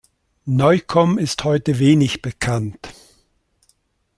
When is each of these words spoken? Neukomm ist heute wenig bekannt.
Neukomm 0.47 1.19
ist 1.19 1.43
heute 1.43 1.77
wenig 1.77 2.23
bekannt. 2.23 2.89